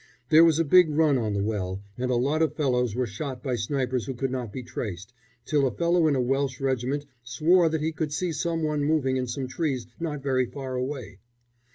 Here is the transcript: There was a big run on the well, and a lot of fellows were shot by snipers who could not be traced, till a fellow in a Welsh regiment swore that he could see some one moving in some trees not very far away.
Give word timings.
There 0.29 0.43
was 0.43 0.57
a 0.57 0.65
big 0.65 0.89
run 0.89 1.19
on 1.19 1.33
the 1.33 1.43
well, 1.43 1.83
and 1.95 2.09
a 2.09 2.15
lot 2.15 2.41
of 2.41 2.55
fellows 2.55 2.95
were 2.95 3.05
shot 3.05 3.43
by 3.43 3.55
snipers 3.55 4.07
who 4.07 4.15
could 4.15 4.31
not 4.31 4.51
be 4.51 4.63
traced, 4.63 5.13
till 5.45 5.67
a 5.67 5.71
fellow 5.75 6.07
in 6.07 6.15
a 6.15 6.19
Welsh 6.21 6.59
regiment 6.59 7.05
swore 7.23 7.69
that 7.69 7.81
he 7.83 7.91
could 7.91 8.11
see 8.11 8.31
some 8.31 8.63
one 8.63 8.83
moving 8.83 9.15
in 9.17 9.27
some 9.27 9.47
trees 9.47 9.85
not 9.99 10.23
very 10.23 10.47
far 10.47 10.73
away. 10.73 11.19